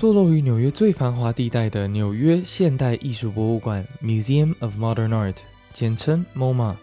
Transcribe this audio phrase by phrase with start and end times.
[0.00, 5.34] 坐落于纽约最繁华地带的纽约现代艺术博物馆 （Museum of Modern Art），
[5.74, 6.74] 简称 MoMA，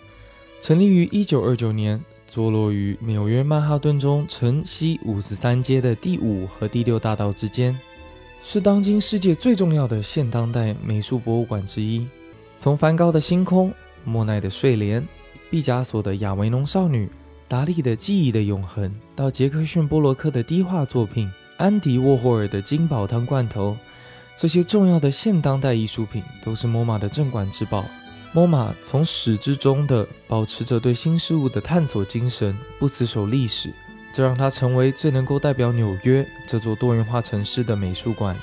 [0.61, 7.75] 成立于1929年，坐落于纽约曼哈顿中城西五十三街的第五和第六大道之间，
[8.43, 12.05] 是当今世界最重要的现当代美术博物馆之一。
[12.59, 13.73] 从梵高的星空、
[14.03, 15.03] 莫奈的睡莲、
[15.49, 17.09] 毕加索的亚维农少女、
[17.47, 21.27] 达利的记忆的永恒，到杰克逊波洛克的低画作品。
[21.57, 23.75] 安迪沃霍尔的金宝汤罐头，
[24.35, 27.83] 这些重要的现当代艺术品都是 MoMA 的镇馆之宝。
[28.33, 33.73] MoMA 从始至终的保持着对新事物的探索精神，不死守历史，
[34.13, 38.37] 这让它成为最能够代表纽约这座多元化城市的美术馆。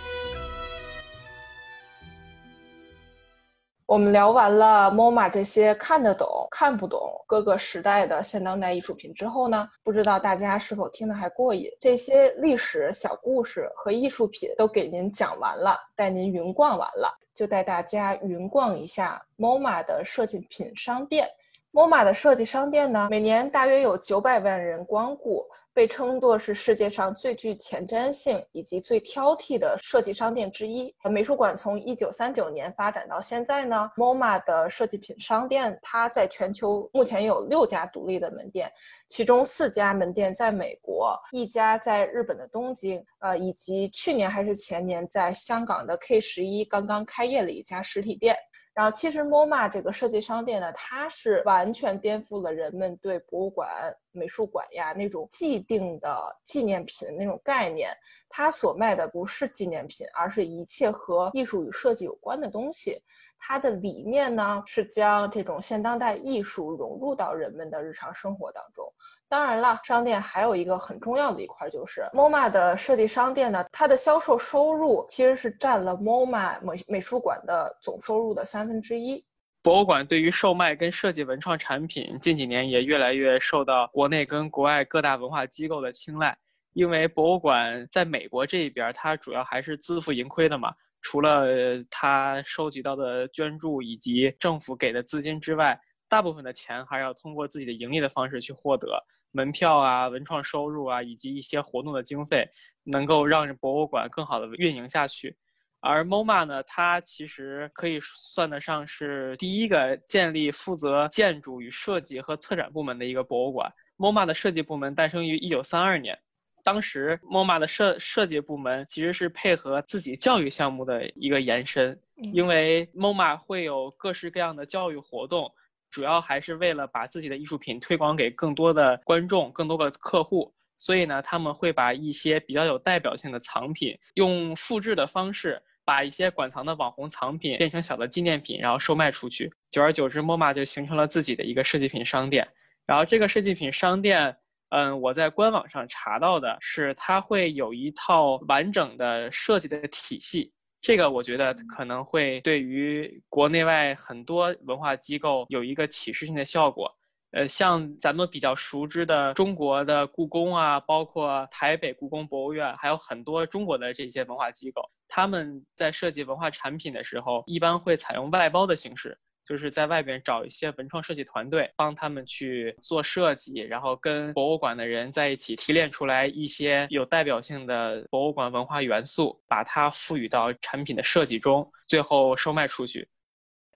[3.94, 11.70] 我们聊完了 MoMA 这些看得懂、看不懂各个时代的现当代艺术品之后呢，不知道大家是否听得还过瘾？
[11.80, 21.28] 这些历史小故事和艺术品都给您讲完了，带您云逛完了，就带大家云逛一下 MoMA 的设计品商店。
[21.74, 25.44] MoMA 的设计商店呢，每年大约有九百万人光顾。
[25.74, 30.94] 被称作是世界上最具前瞻性以及最挑剔的设计商店之一。
[31.10, 38.70] 美术馆从一九三九年发展到现在呢，MoMA 的设计品商店，它在全球目前有六家独立的门店，
[39.08, 48.36] 其中四家门店在美国，一家在日本的东京，呃，以及去年还是前年在香港的 K 十一刚刚开业了一家实体店。
[48.74, 53.70] 然后，其实 MoMA 这个设计商店呢，它是完全颠覆了人们对博物馆、
[54.10, 57.96] 美术馆呀那种既定的纪念品的那种概念。
[58.28, 63.00] 它所卖的不是纪念品，而是一切和艺术与设计有关的东西。
[63.46, 68.90] 它的理念呢，是将这种现当代艺术融入到人们的日常生活当中。
[69.28, 79.22] 当然了，商店还有一个很重要的一块，就是 MoMA 的设计商店呢，它的销售收入其实是占了 MoMA 美美术馆的总收入的三分之一。
[79.62, 86.34] 博物馆对于售卖跟设计文创产品，近几年也越来越受到国内跟国外各大文化机构的青睐。
[86.72, 90.72] 因为博物馆在美国这一边，它主要还是自负盈亏的嘛，
[91.04, 91.46] 除了
[91.90, 95.78] 他收集到的捐助以及政府给的资金之外，
[96.08, 98.98] 大部分的钱还要通过自己的盈利的方式去获得。
[99.30, 102.48] 门票啊，文创收入啊，以及一些活动的经费，
[102.84, 105.36] 能够让博物馆更好的运营下去。
[105.80, 113.70] 而 MoMA 呢，它其实可以算得上是第一个建立负责建筑与设计和策展部门的一个博物馆。
[113.98, 116.18] MoMA 的设计部门诞生于1932年，
[116.64, 121.96] 当时 MoMA 的设设计部门其实是配合自己教育项目的一个延伸，
[122.32, 125.52] 因为 MoMA 会有各式各样的教育活动。
[125.90, 139.48] 主要还是为了把自己的艺术品推广给更多的观众、更多的客户，所以呢，他们会把一些比较有代表性的藏品，用复制的方式，把一些馆藏的网红藏品变成小的纪念品，然后售卖出去。
[139.70, 142.44] 久而久之，MoMA 就形成了自己的一个设计品商店。
[142.84, 144.36] 然后这个设计品商店，
[144.74, 150.52] 嗯，我在官网上查到的是，它会有一套完整的设计的体系。
[150.80, 156.92] 这个我觉得可能会对于国内外很多文化机构有一个启示性的效果。
[157.30, 169.16] 呃，像咱们比较熟知的中国的故宫啊，包括台北故宫博物院，还有很多中国的这些文化机构，他们在设计文化产品的时候，一般会采用外包的形式。
[169.46, 183.08] 就是在外边找一些文创设计团队，帮他们去做设计，然后跟博物馆的人在一起提炼出来一些有代表性的博物馆文化元素，把它赋予到产品的设计中，最后售卖出去。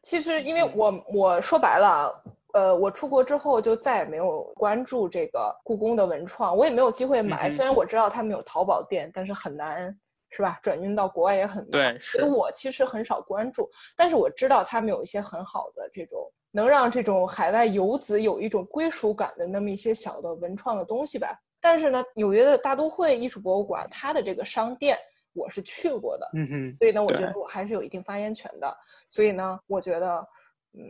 [0.04, 2.22] 其实，因为我我说白了，
[2.54, 7.50] 呃，我出国之后就再也没有关注这个故宫的文创，我也没有机会买。
[7.50, 9.94] 虽然我知道他们有淘宝店，但是很难。
[10.30, 10.58] 是吧？
[10.62, 21.38] 转运到国外也很对，所以我其实很少关注，但是我知道他们有一些很好的这种能让这种海外游子有一种归属感的那么一些小的文创的东西吧。
[21.60, 24.98] 但是呢，纽约的大都会艺术博物馆它的这个商店
[25.32, 28.76] 我是去过的，嗯哼，所以呢，我觉得我还是有一定发言权的。
[29.10, 30.26] 所以呢，我觉得，
[30.74, 30.82] 嗯。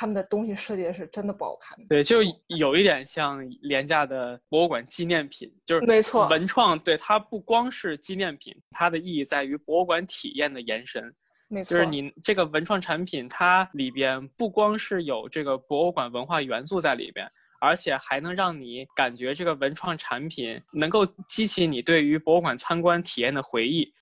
[0.00, 11.12] 他们的东西设计的是真的不好看，对，就有一点像廉价的博物馆纪念品，就是没错，文创对它不光是纪念品，它的意义在于博物馆体验的延伸，
[11.48, 17.28] 没错，就是你这个文创产品，它里边不光是有这个博物馆文化元素在里边，
[17.60, 23.92] 而且还能让你感觉这个文创产品能够激起你对于博物馆参观体验的回忆。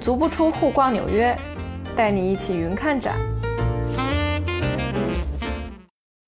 [0.00, 1.36] 足不出户逛纽约。
[1.96, 3.14] 带你一起云看展。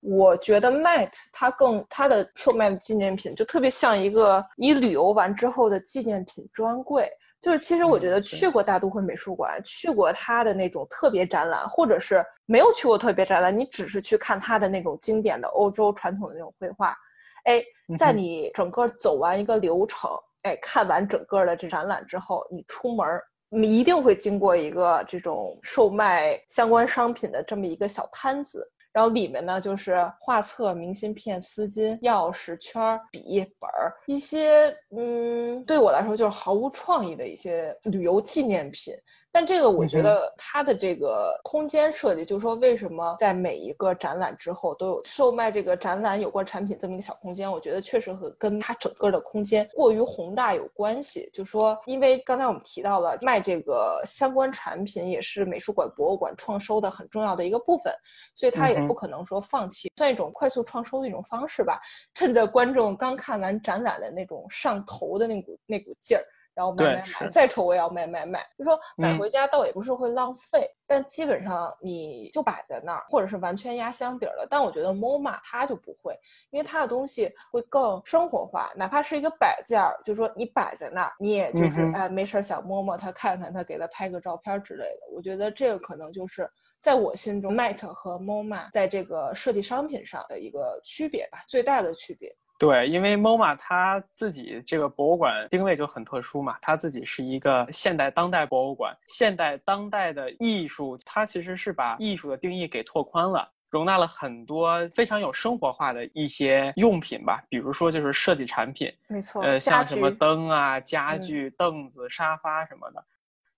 [0.01, 7.09] 我觉得 Met 它更它的售卖的纪念品就特别像一个你旅游完之后的纪念品专柜。
[7.41, 16.95] 就是其实我觉得去过大都会美术馆，去过它的那种特别展览，或者是没有去过特别展览，你只是去看它的那种经典的欧洲传统的那种绘画，
[17.43, 17.61] 哎，
[17.97, 20.09] 在你整个走完一个流程，
[20.43, 28.67] 哎，看完整个的这展览之后，你出门你一定会经过一个这种售卖相关商品的这么一个小摊子。
[28.91, 38.93] 然后里面呢，就是画册、明信片、丝巾、钥匙圈、笔本儿，一些嗯，对我来说就是毫无创意的一些旅游纪念品。
[39.35, 47.51] 但这个我觉得它的这个空间设计，就是说为什么在每一个展览之后都有售卖这个展览有关产品这么一个小空间？
[47.51, 51.27] 我觉得确实和跟它整个的空间过于宏大有关系。
[51.33, 57.91] 就说因为刚才我们提到了卖这个相关产品也是美术馆、博物馆创收的很重要的一个部分，
[58.35, 61.81] 所以它也不可能说放弃，算一种快速创收的一种方式吧。
[62.13, 66.23] 趁着观众刚看完展览的那种上头的那股那股劲儿。
[66.55, 68.45] 然后买买买，再丑我也要买买买。
[68.57, 74.47] 就说买回家倒也不是会浪费，但基本上你就摆在那儿，或者是完全压箱底了。
[74.49, 76.17] 但我觉得 MoMA 它就不会，
[76.51, 85.01] 因为它的东西会更生活化，哪怕是一个摆件儿，就说你摆在那儿，你也就是哎没事想摸摸它，看看它，给它拍个照片之类的。
[85.11, 92.31] 我觉得这个可能就是在我心中 Mate 和 MoMA 在这个设计商品上的一个区别吧，最大的区别。
[92.63, 98.95] 对，因为 MoMA 它自己这个博物馆定位就很特殊嘛，它自己是一个现代当代博物馆。
[99.05, 113.05] 现代当代的艺术，它其实是把艺术的定义给拓宽了，容纳了很多非常有生活化的一些用品吧，比如说就是设计产品，没错，呃，像什么灯啊、家具、凳子、沙发什么的。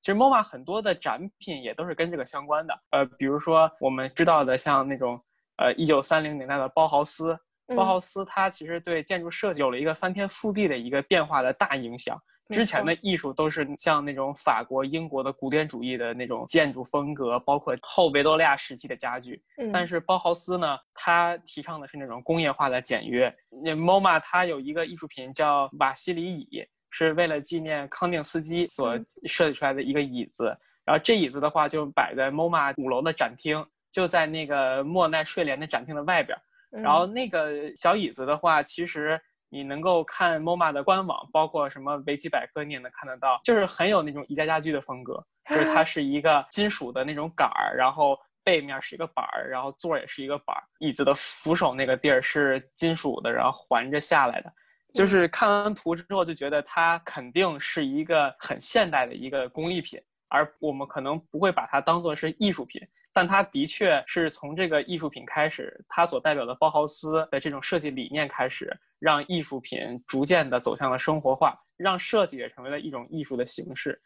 [0.02, 5.22] 其实 MoMA 很多的展品也都是跟这个相关的，呃，比如说我们知道的像那种
[5.58, 7.38] 呃一九三零年代的包豪斯。
[7.76, 12.22] 包豪斯他其实对建筑设计有了一个翻天覆地的一个变化的大影响。
[12.50, 19.42] 之前的艺术都是像那种法国、英国的古典主义的那种建筑风格，包括后维多利亚时期的家具。
[19.74, 23.36] 但是包豪斯呢，他提倡的是那种工业化的简约。
[23.50, 28.96] 那 MoMA 它有一个艺术品叫瓦西里椅，是为了纪念康定斯基所
[29.26, 30.56] 设计出来的一个椅子。
[30.84, 36.38] 然后这椅子的话就摆在 MoMA 五楼的展厅，就在那个莫奈睡莲的展厅的外边。
[36.82, 39.20] 然后那个小椅子的话，其实
[39.50, 54.52] 你能够看 MoMA 的官网，包括什么维基百科，你也能看得到，就是很有那种宜家家居的风格，就是它是一个金属的那种杆儿，然后背面是一个板儿，然后座也是一个板儿，椅子的扶手那个地儿是金属的，然后环着下来的，
[54.94, 62.82] 就是看完图之后就觉得它肯定是一个很现代的一个工艺品，而我们可能不会把它当做是艺术品。
[63.16, 73.98] 但它的确是从这个艺术品开始，它所代表的包豪斯的这种设计理念开始，让艺术品逐渐的走向了生活化，让设计也成为了一种艺术的形式。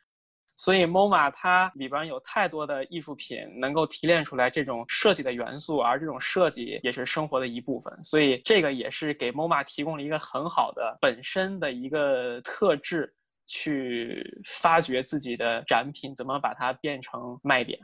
[0.57, 7.91] 所以，MoMA 它里边有太多的艺术品能够提炼出来这种设计的元素，而这种设计也是生活的一部分。
[8.03, 13.11] 所以，这个也是给 MoMA 提供了一个很好的本身的一个特质，
[13.47, 17.79] 去发掘自己的展品怎么把它变成卖点。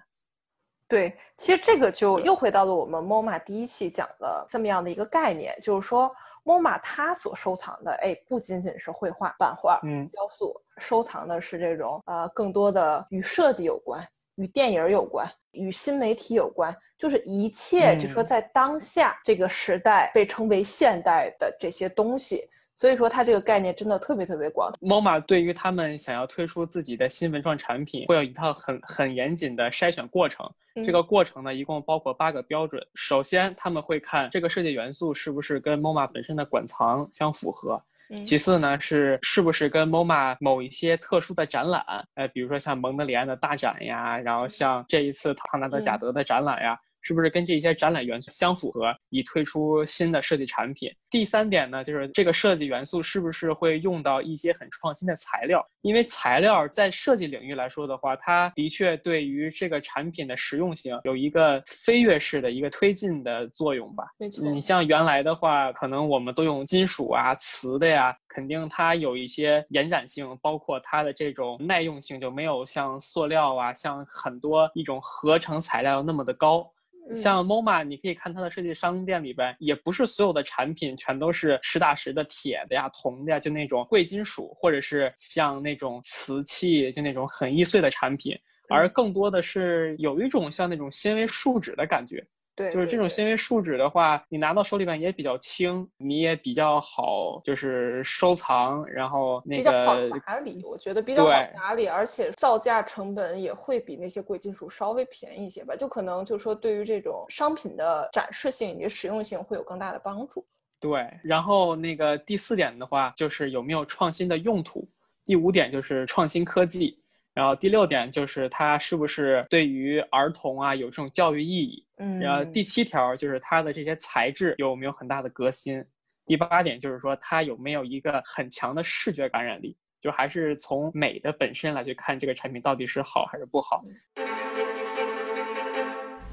[0.88, 22.48] 对，其实这个就又回到了我们 MoMA 第一期讲的这么样的一个概念，就是说 MoMA 它所收藏的，哎，不仅仅是绘画、版画、嗯，雕塑，收藏的是这种呃更多的与设计有关、与电影有关、与新媒体有关，就是一切，就说在当下这个时代被称为现代的这些东西。
[22.76, 24.70] 所以说，它这个概念真的特别特别广。
[24.82, 30.46] MoMA 对于他们想要推出自己的新文创产品，会有一套很很严谨的筛选过程。
[30.84, 32.86] 这个过程呢，一共包括八个标准。
[32.94, 37.82] 首先，他们会看这个设计元素是不是跟 MoMA 本身的馆藏相符合。
[38.22, 41.84] 其次呢，是是不是跟 MoMA 某一些特殊的展览，
[42.16, 46.78] 呃，比如说像蒙德里安的大展呀，然后像这一次唐纳德贾德的展览呀。
[47.06, 50.92] 是不是跟这些展览元素相符合，以推出新的设计产品？
[51.12, 55.64] 第三点呢，就是这个设计元素是不是会用到一些很创新的材料？
[55.82, 64.06] 因为材料在设计领域来说的话，它的确对于这个产品的实用性有一个飞跃式的一个推进的作用吧。
[64.18, 76.68] 没错，你像原来的话，可能我们都用金属啊、瓷的呀，肯定它有一些延展性，包括它的这种耐用性就没有像塑料啊、像很多一种合成材料那么的高。
[77.14, 88.36] 像 MoMA，你可以看它的设计商店里边，也不是所有的产品全都是实打实的铁的呀、铜的呀，就那种贵金属，或者是像那种瓷器，就那种很易碎的产品，
[88.70, 99.96] 而更多的是有一种像那种纤维树脂的感觉，对，就是这种纤维树脂的话，你拿到手里边也比较轻，你也比较好，就是收藏，然后那个比较好
[100.26, 110.46] 打理，我觉得比较好打理，而且造价成本也会比那些贵金属稍微便宜一些吧，就可能就是说对于这种商品的展示性以及实用性会有更大的帮助。
[110.80, 114.88] 对，然后那个第四点的话，就是有没有创新的用途；
[115.26, 117.02] 第五点就是创新科技。
[117.36, 121.86] 然后第六点就是它是不是对于儿童啊有这种教育意义？
[121.98, 125.84] 嗯，然后第七条就是它的这些材质有没有很大的革新？
[126.26, 129.76] 第八点就是说它有没有一个很强的视觉感染力？
[130.00, 133.84] 就还是从美的本身来去看这个产品到底是好还是不好？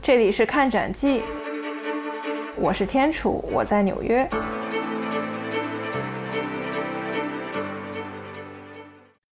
[0.01, 1.21] 这里是看展记，
[2.57, 4.29] 我是天楚，我在纽约。